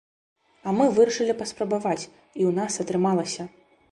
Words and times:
А 0.69 0.71
мы 0.77 0.85
вырашылі 0.99 1.35
паспрабаваць, 1.41 1.99
і 1.99 2.41
ў 2.49 2.55
нас 2.61 2.81
атрымалася. 2.85 3.49